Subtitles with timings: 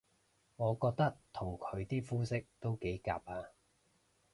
[0.55, 3.51] 我覺得同佢啲膚色都幾夾吖